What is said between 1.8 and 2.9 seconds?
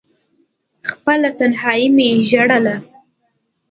مې ژړله…